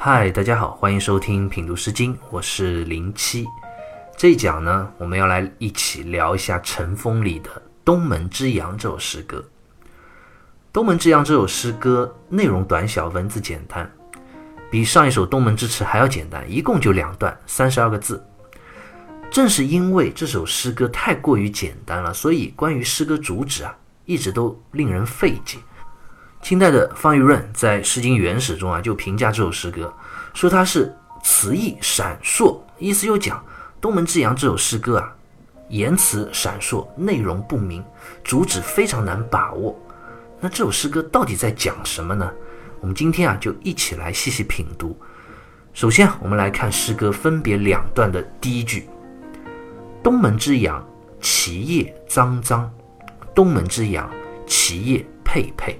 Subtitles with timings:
[0.00, 3.44] 嗨，大家好，欢迎收听品读诗经，我是零七。
[4.16, 7.50] 这一讲呢，我们要来一起聊一下《尘风》里的
[7.84, 9.44] 《东门之阳》这首诗歌。
[10.72, 13.92] 《东门之阳》这首诗歌内容短小，文字简单，
[14.70, 18.24] 比上一首《东门之池》还要简单，一共就两段，三十二个字。
[19.32, 25.58] 正是因为这首诗歌太过于简单了，所以关于诗歌主旨啊，一直都令人费解。
[26.40, 29.92] 清代的方玉润在《诗经原始》中啊，就评价这首诗歌，
[30.32, 33.38] 说它是词意闪烁，意思又讲
[33.80, 35.14] 《东门之阳》这首诗歌啊，
[35.68, 37.84] 言辞闪烁，内容不明，
[38.22, 39.78] 主旨非常难把握。
[40.40, 42.30] 那这首诗歌到底在讲什么呢？
[42.80, 44.96] 我们今天啊，就一起来细细品读。
[45.74, 48.88] 首先，我们来看诗歌分别两段的第一句
[50.02, 50.82] ：“东门之阳，
[51.20, 52.70] 其叶苍苍；
[53.34, 54.08] 东门之阳，
[54.46, 55.78] 其叶佩佩。”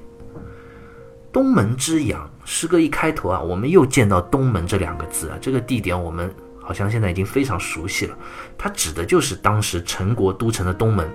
[1.33, 8.17] 东门之阳，诗歌一开头啊，我们又见到东门这两个字啊，这个地点我们好像现在已经非常熟悉了。
[8.57, 11.09] 它指的就是当时陈国都城的东门，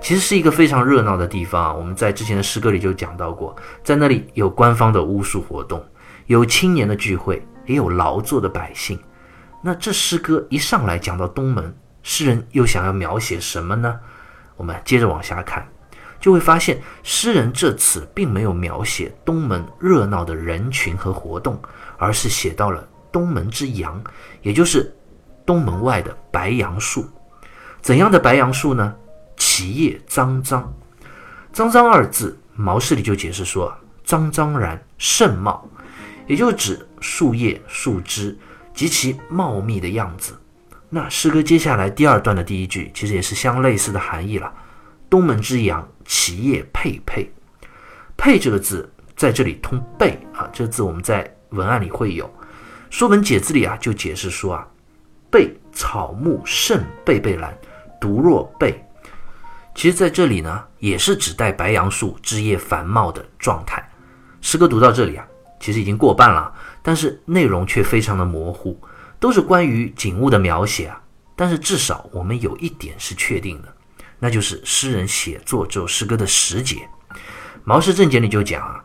[0.00, 1.74] 其实是一个非常热闹的地方啊。
[1.74, 5.84] 我们在之前的诗歌里就讲到过，在那里有官方的巫术活动，
[6.26, 8.98] 有青年的聚会，也有劳作的百姓。
[9.62, 14.00] 那这诗歌一上来讲到东门，诗人又想要描写什么呢？
[14.56, 15.66] 我们接着往下看。
[16.20, 21.60] 就会发现，诗人这次并没有描写东门热闹的人群和活动，
[21.96, 24.00] 而是写到了东门之阳，
[24.42, 24.94] 也就是
[25.46, 27.08] 东门外的白杨树。
[27.80, 28.94] 怎样的白杨树呢？
[29.36, 30.70] 其叶苍苍，
[31.52, 35.66] 苍苍二字，毛氏里就解释说，苍苍然盛茂，
[36.26, 38.38] 也就指树叶、树枝
[38.74, 40.38] 极其茂密的样子。
[40.90, 44.52] 那诗歌接下来第二段的第一句，其实也是相类似的含义了。
[45.10, 47.30] 东门之阳，其叶佩佩。
[48.16, 52.24] 佩这个字在这里通贝啊，这个字我们在文案里会有。
[52.88, 54.66] 《说文解字》里啊就解释说啊，
[55.30, 57.56] 贝草木盛贝贝兰，
[58.00, 58.82] 独若贝。
[59.74, 63.82] 其实在这里呢，也是指代白杨树枝叶繁茂的状态。
[64.40, 65.26] 诗歌读到这里啊，
[65.60, 68.80] 其实已经过半了，但是内容却非常的模糊，
[69.18, 71.00] 都是关于景物的描写啊。
[71.36, 73.74] 但是至少我们有一点是确定的。
[74.20, 76.76] 那就是诗人写作这首诗歌的时节，
[77.64, 78.84] 《毛氏正解》里就讲啊，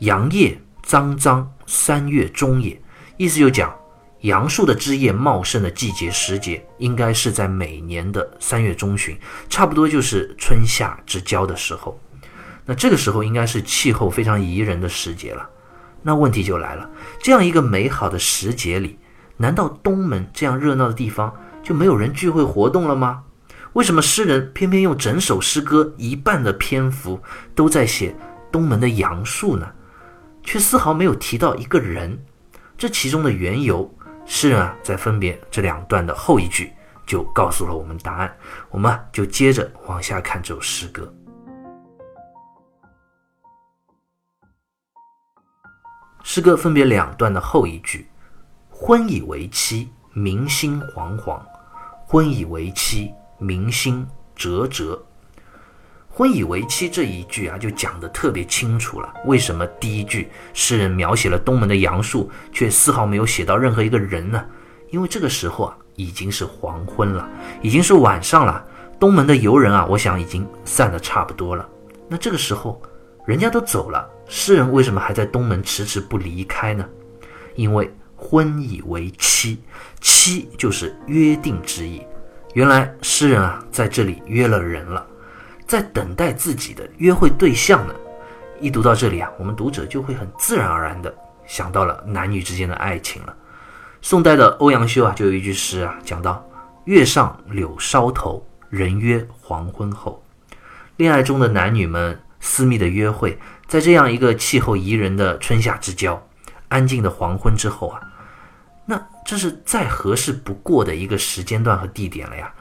[0.00, 2.78] 杨叶张张，三月中也。
[3.16, 3.72] 意思就讲
[4.22, 9.16] 杨树的枝叶茂盛的季节时节，应该是在每年的三月中旬，
[9.48, 12.00] 差不多就是春夏之交的时候。
[12.64, 15.48] 那这个时候应该是气候非常宜人的时节了。
[16.02, 16.90] 那问题就来了，
[17.22, 18.98] 这样一个美好的时节里，
[19.36, 21.32] 难道东门这样热闹的地方
[21.62, 23.22] 就没有人聚会活动了吗？
[23.74, 27.18] 为什么诗人偏偏用整首诗歌一半的篇幅
[27.54, 28.14] 都在写
[28.50, 29.66] 东门的杨树呢？
[30.42, 32.18] 却丝毫没有提到一个人？
[32.76, 33.90] 这其中的缘由，
[34.26, 36.70] 诗人啊在分别这两段的后一句
[37.06, 38.36] 就告诉了我们答案。
[38.68, 41.10] 我们就接着往下看这首诗歌。
[46.22, 48.06] 诗歌分别两段的后一句
[48.68, 51.40] ：“婚以为期，民心惶惶；
[52.06, 55.02] 婚以为期。”民心折折，
[56.08, 59.12] 婚以为期这一句啊，就讲得特别清楚了。
[59.26, 64.44] 为什么第一句诗人描写了东门的杨树，却丝毫没有写到任何一个人呢？
[64.90, 67.28] 因为这个时候啊，已经是黄昏了，
[67.62, 68.64] 已经是晚上了。
[69.00, 71.68] 东门的游人啊，我想已经散得差不多了。
[72.08, 72.80] 那这个时候，
[73.26, 76.86] 人家都走了，诗人为什么还在东门迟迟不离开呢？
[77.56, 79.58] 因为婚以为期，
[80.00, 82.02] 期就是约定之意。
[82.54, 85.06] 原来诗人啊，在这里约了人了，
[85.66, 87.94] 在等待自己的约会对象呢。
[88.60, 91.12] 一读到这里啊，我们读者就会很自然而然的
[91.46, 93.34] 想到了男女之间的爱情了。
[94.02, 96.46] 宋代的欧阳修啊，就有一句诗啊，讲到
[96.84, 100.22] “月上柳梢头，人约黄昏后”。
[100.98, 106.22] 恋爱中的男女们私密的约会，在这样一个气候宜人的春夏之交，
[106.68, 108.00] 安静的黄昏之后啊。
[108.84, 112.52] 那这是再合适不过的一个时间段和地点了呀。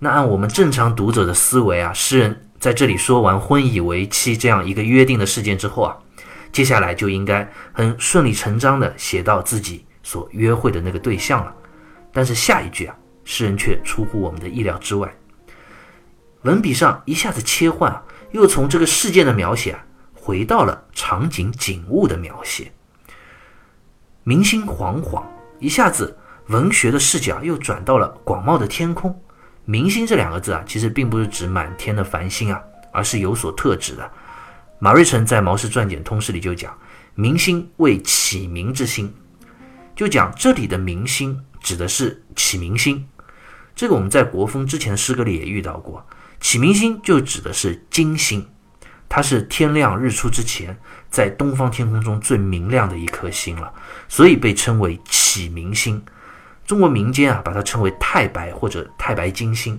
[0.00, 5.96] 那按我们正常读者的思维啊，诗人在这里说完“婚以为期”这样一个约定的事件之后啊，
[6.52, 11.54] 接下来就应该很顺理成章的写到自己所约会的那个对象了。
[12.12, 15.14] 但是下一句啊，诗人却出乎我们的意料之外，
[16.42, 18.02] 文笔上一下子切换，
[18.32, 22.72] 又从这个事件的描写啊，回到了场景景物的描写，
[24.24, 25.22] 民心惶惶。
[25.60, 26.16] 一下子，
[26.48, 29.18] 文学的视角又转到了广袤的天空。
[29.64, 32.60] 明星这两个字啊，其实并不是指满天的繁星啊，
[32.92, 34.10] 而是有所特指的。
[34.78, 36.76] 马瑞辰在《毛氏传简通释》里就讲
[37.14, 39.14] ：“明星为启明之星。”
[39.96, 43.06] 就讲这里的明星指的是启明星。
[43.74, 46.04] 这个我们在国风之前的诗歌里也遇到过，
[46.40, 48.46] 启明星就指的是金星，
[49.14, 50.76] 它是天亮日出之前
[51.08, 53.72] 在东方天空中最明亮的一颗星了，
[54.08, 56.04] 所以被称为启明星。
[56.66, 59.78] 中国民间啊，把它称为太白或者太白金星。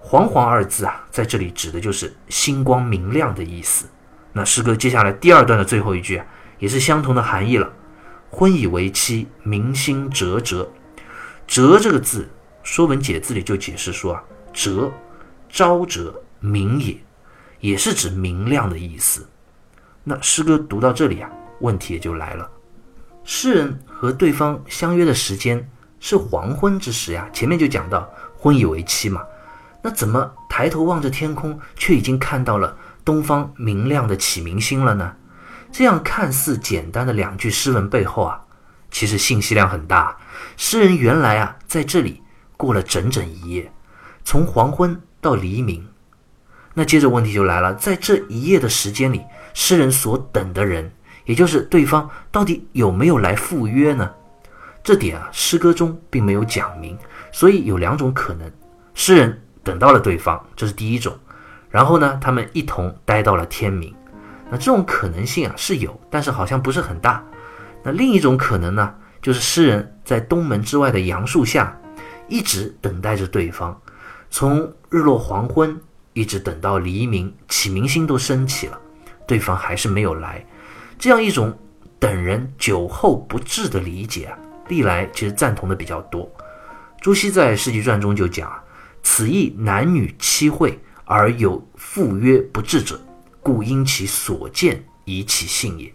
[0.00, 3.86] 煌煌二字啊，在这里指的就是星光明亮的意思。
[4.32, 6.26] 那诗歌接下来第二段的最后一句啊，
[6.58, 7.72] 也是相同的含义了。
[8.30, 10.68] 婚以为妻，明星哲哲。
[11.46, 12.22] 哲这个字，
[12.64, 14.90] 《说文解字》里就解释说啊，哲，
[15.48, 16.96] 昭哲明也，
[17.62, 19.26] 也是指明亮的意思。
[20.04, 21.30] 那诗歌读到这里啊，
[21.60, 22.50] 问题也就来了。
[23.24, 25.70] 诗人和对方相约的时间
[26.00, 29.22] 是黄昏之时呀，前面就讲到婚以为妻嘛。
[29.80, 35.14] 那怎么抬头望着天空，却已经看到了东方明亮的启明星了呢？
[35.70, 38.42] 这样看似简单的两句诗文背后啊，
[38.90, 40.16] 其实信息量很大。
[40.56, 42.20] 诗人原来啊在这里
[42.56, 43.72] 过了整整一夜，
[44.24, 45.86] 从黄昏到黎明。
[46.74, 49.22] 那接着问题就来了，在这一夜的时间里，
[49.54, 50.90] 诗人所等的人，
[51.24, 54.10] 也就是对方，到底有没有来赴约呢？
[54.82, 56.98] 这点啊，诗歌中并没有讲明，
[57.30, 58.50] 所以有两种可能：
[58.94, 59.38] 诗人。
[59.64, 61.16] 等到了对方，这是第一种。
[61.70, 63.94] 然后呢，他们一同待到了天明。
[64.50, 67.24] 那这种可能性啊是有，但是好像不是很大。
[67.84, 68.92] 那另一种可能呢，
[69.22, 71.78] 就是诗人在东门之外的杨树下，
[72.26, 73.80] 一直等待着对方，
[74.30, 75.80] 从日落黄昏
[76.12, 78.80] 一直等到黎明，启明星都升起了，
[79.26, 80.44] 对方还是没有来。
[80.98, 81.56] 这样一种
[81.98, 84.38] 等人久候不至的理解啊，
[84.68, 86.30] 历来其实赞同的比较多。
[87.00, 88.52] 朱熹在《世纪传》中就讲。
[89.04, 93.00] 此意男女期会而有赴约不至者，
[93.40, 95.92] 故因其所见以其信也。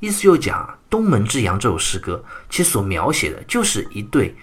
[0.00, 4.34] 意思又讲啊，《东门之阳》这首诗歌，其所描写的就是一对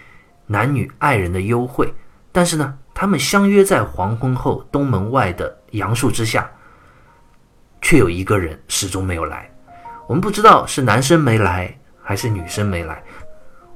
[0.46, 1.92] 男女爱人的幽会。
[2.32, 6.50] 但是呢，他们相约在黄昏后东门外的杨树之下，
[7.82, 9.50] 却有一个人始终没有来。
[10.08, 13.04] 我们不知道是男生没来还是女生没来，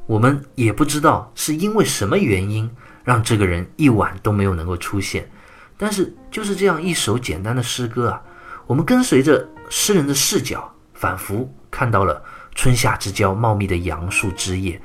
[0.06, 2.70] 我们也不知道是因为什么原因。
[3.06, 5.30] 让这个人一晚都没有能够出现，
[5.78, 8.20] 但是就是这样一首简单的诗歌啊，
[8.66, 12.20] 我们跟随着诗人的视角，仿佛看到了
[12.56, 14.82] 春夏之交茂密的杨树枝叶，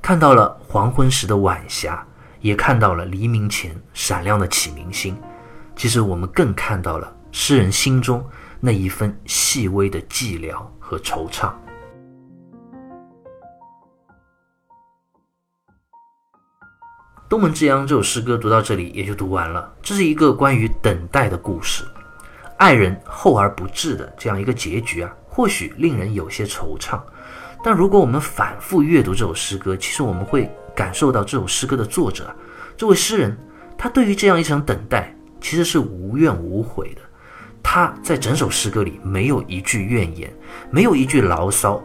[0.00, 2.02] 看到了黄昏时的晚霞，
[2.42, 5.16] 也看到了黎明前闪亮的启明星。
[5.74, 8.22] 其实我们更看到了诗人心中
[8.60, 11.50] 那一份细微的寂寥和惆怅。
[17.28, 19.74] 《东门之阳》这首诗歌读到这里也就读完了。
[19.80, 21.82] 这是一个关于等待的故事，
[22.58, 27.00] 爱人厚而不至的这样一个结局啊，或许令人有些惆怅。
[27.64, 32.34] 但如果我们反复阅读这首诗歌，其实我们会感受到这首诗歌的作者，
[32.76, 33.36] 这位诗人，
[33.76, 37.00] 他对于这样一场等待其实是无怨无悔的。
[37.62, 40.32] 他在整首诗歌里没有一句怨言，
[40.70, 41.82] 没有一句牢骚，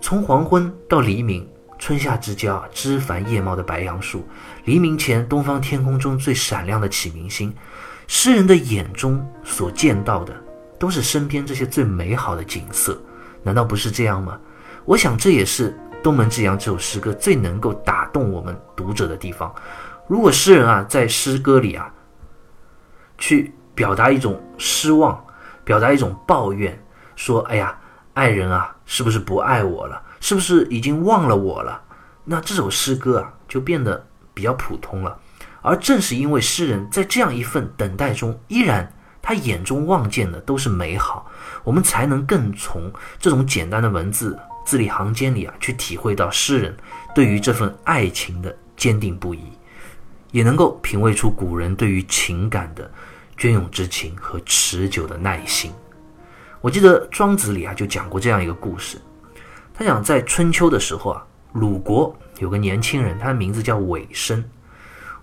[0.00, 1.48] 从黄昏到黎明。
[1.76, 4.26] 春夏之交，枝繁叶茂的白杨树，
[4.64, 7.52] 黎明前东方天空中最闪亮的启明星，
[8.06, 10.34] 诗人的眼中所见到的，
[10.78, 12.98] 都是身边这些最美好的景色，
[13.42, 14.40] 难道不是这样吗？
[14.84, 15.70] 我想这也是
[16.04, 19.52] 《东门之阳》这首诗歌最能够打动我们读者的地方。
[20.06, 21.90] 如果诗人啊在诗歌里啊，
[23.16, 25.24] 去表达一种失望，
[25.64, 26.78] 表达一种抱怨，
[27.16, 27.74] 说：“哎呀，
[28.12, 31.80] 爱人啊，是不是不爱我了？”是不是已经忘了我了？
[32.22, 35.18] 那这首诗歌啊，就变得比较普通了。
[35.62, 38.92] 而正是因为诗人在这样一份等待中，依然
[39.22, 41.26] 他眼中望见的都是美好，
[41.62, 46.76] 我们才能更从这种简单的文字字里行间里啊，去体会到诗人
[47.14, 49.40] 对于这份爱情的坚定不移，
[50.32, 52.90] 也能够品味出古人对于情感的
[53.36, 55.70] 隽永之情和持久的耐心。
[56.60, 58.98] 我记得庄子里啊，就讲过这样一个故事。
[59.74, 64.42] 他讲，在春秋的时候啊，鲁国有个年轻人，他的名字叫尾生。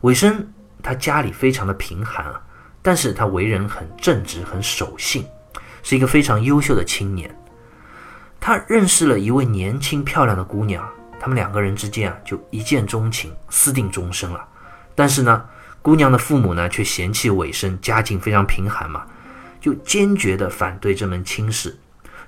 [0.02, 0.48] 尾生
[0.84, 2.42] 他家里非常的贫寒啊，
[2.82, 5.26] 但是他为人很正直，很守信，
[5.82, 7.36] 是一个非常优秀的青年。
[8.44, 10.84] 他认识了一位年轻漂亮的姑娘，
[11.20, 14.44] 他们两个人之间啊就一见钟情，私定终身了。
[14.96, 15.46] 但是呢，
[15.80, 19.06] 姑娘的父母呢却嫌弃尾生家境非常贫寒嘛，
[19.60, 21.80] 就坚决的反对这门亲事。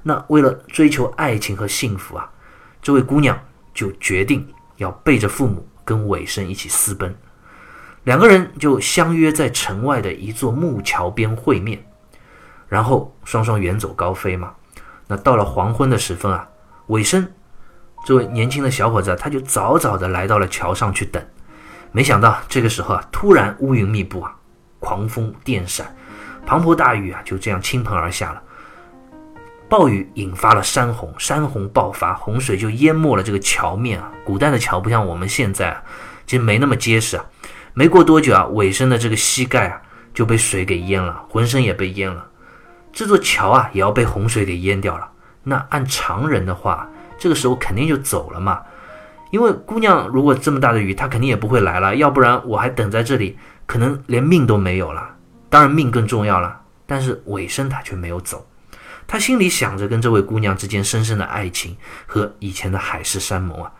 [0.03, 2.29] 那为了追求爱情和幸福啊，
[2.79, 3.35] 这位姑娘
[3.73, 7.13] 就决定要背着父母跟尾生一起私奔，
[8.03, 11.83] 两个人就相约在城外的一座木桥边会面，
[12.67, 14.53] 然后双双远走高飞嘛。
[15.07, 16.47] 那到了黄昏的时分啊，
[16.87, 17.27] 尾生
[18.05, 21.23] 这位年轻的小伙子他就早早的来到了桥上去等。
[21.91, 24.35] 没想到这个时候啊，突然乌云密布啊，
[24.79, 25.95] 狂风电闪，
[26.45, 28.41] 滂沱大雨啊就这样倾盆而下了。
[29.69, 34.11] 暴雨引发了山洪，山洪爆发，洪水就淹没了这个桥面啊。
[34.23, 35.83] 古代的桥不像我们现在啊，
[36.25, 37.25] 其实没那么结实啊。
[37.73, 39.81] 没过多久啊，尾生的这个膝盖啊
[40.13, 42.25] 就被水给淹了，浑身也被淹了。
[42.93, 45.09] 这座桥啊也要被洪水给淹掉了。
[45.43, 48.61] 那按常人的话，这个时候肯定就走了嘛。
[49.31, 51.95] 因为姑娘如果这么大的雨，她肯定也不会来了。
[51.95, 55.15] 要不然我还等在这里，可能连命都没有了。
[55.49, 58.47] 当然命更重要了，但是尾生他却没有走。
[59.05, 63.71] 他心里想着跟这位姑娘之间深深的爱情和以前的海誓山盟啊，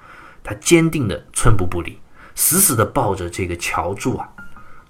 [0.44, 1.98] 他坚定的寸步不离，
[2.36, 4.28] 死死的抱着这个桥柱啊，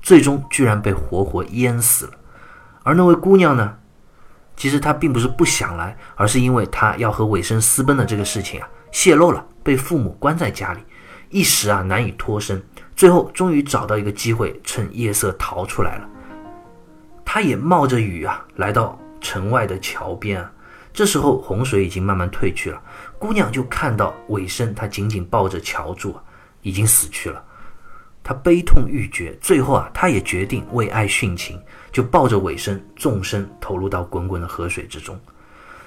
[0.01, 2.13] 最终居然被活活淹死了。
[2.83, 3.77] 而那位姑娘呢，
[4.55, 10.79] 其实他并不是不想来，而是因为他要和尾生私奔的这个事情啊泄露了，被父母关在家里，
[11.29, 12.61] 一时啊难以脱身，
[12.95, 16.09] 最后终于找到一个机会，趁夜色逃出来了。
[17.25, 18.99] 他也冒着雨啊来到。
[19.25, 20.51] 城外的桥边啊，
[20.91, 22.81] 这时候洪水已经慢慢退去了，
[23.17, 26.13] 姑娘就看到尾生，他紧紧抱着桥柱，
[26.61, 27.41] 已经死去了。
[28.23, 31.61] 他悲痛欲绝，最后啊，他也决定为爱殉情，
[31.91, 35.19] 就抱着尾生纵身投入到滚滚的河水之中。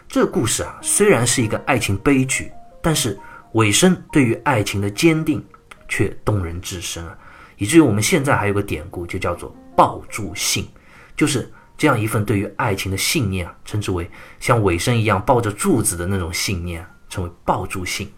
[0.06, 2.52] 这个故事啊，虽然是一个爱情悲剧，
[2.82, 3.18] 但是
[3.52, 5.42] 尾生对于爱情的坚定
[5.88, 7.16] 却动人至深啊，
[7.56, 10.68] 以至于我们现在还有个典故，就叫做抱柱信，
[11.16, 11.50] 就是。
[11.78, 18.10] 这样一份对于爱情的信念啊，称之为像尾生一样抱着柱子的那种信念，称为抱柱信。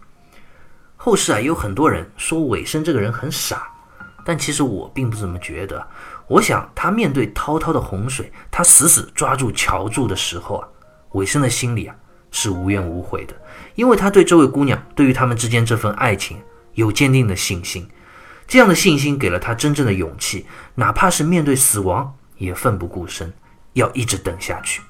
[0.96, 3.68] 后世啊，也有很多人说尾生这个人很傻，
[4.28, 5.88] 但其实我并不这么觉得。
[6.26, 10.68] 我想他面对滔滔的洪水，他死死抓住桥柱的时候啊，
[11.12, 11.96] 尾生的心里啊
[12.30, 13.34] 是无怨无悔的，
[13.74, 16.36] 因为他对这位姑娘，对于他们之间这份爱情
[16.74, 17.88] 有坚定的信心。
[18.46, 20.44] 这样的信心给了他真正的勇气，
[20.74, 23.32] 哪怕是面对死亡也奋不顾身。
[23.72, 24.82] 要一直等下去。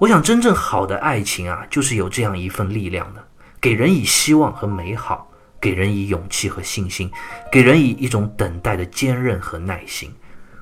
[0.00, 3.24] 我想，真正好的爱情啊，就是有这样一份力量的，
[3.58, 5.30] 给人以希望和美好，
[5.64, 7.10] 给人以勇气和信心，
[7.50, 10.12] 给人以一种等待的坚韧和耐心。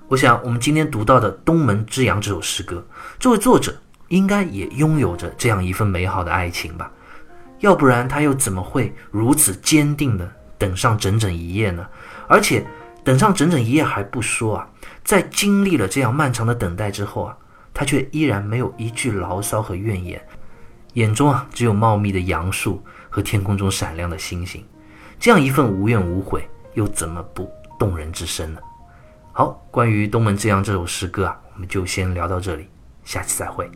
[0.06, 2.87] 我想，我们今天读到的《东门之阳》这首诗歌，
[3.18, 3.75] 这位作者
[4.06, 6.88] 应该也拥有着这样一份美好的爱情吧？
[7.59, 11.85] 要不然，他又怎么会如此坚定地等上整整一夜呢？
[12.28, 12.64] 而且，
[13.02, 14.68] 等上整整一夜还不说啊。
[15.02, 17.37] 在经历了这样漫长的等待之后啊，
[17.75, 20.25] 他却依然没有一句牢骚和怨言，
[20.92, 22.80] 眼中啊只有茂密的杨树
[23.11, 24.64] 和天空中闪亮的星星。
[25.23, 27.49] 这样一份无怨无悔，又怎么不
[27.79, 28.61] 动人之深呢？
[29.31, 32.69] 好，关于《东门之阳》这首诗歌啊，我们就先聊到这里，
[33.05, 33.71] 下期再会。